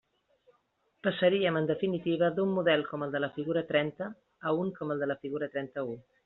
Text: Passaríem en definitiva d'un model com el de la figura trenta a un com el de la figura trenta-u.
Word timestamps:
Passaríem 1.07 1.59
en 1.59 1.67
definitiva 1.71 2.29
d'un 2.39 2.55
model 2.55 2.85
com 2.93 3.05
el 3.09 3.13
de 3.17 3.21
la 3.21 3.29
figura 3.37 3.63
trenta 3.75 4.09
a 4.41 4.55
un 4.65 4.73
com 4.81 4.95
el 4.97 5.05
de 5.05 5.11
la 5.13 5.19
figura 5.27 5.53
trenta-u. 5.59 5.95